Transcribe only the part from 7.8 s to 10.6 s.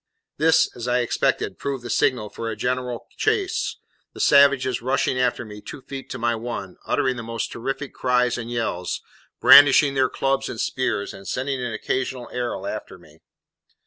cries and yells, brandishing their clubs and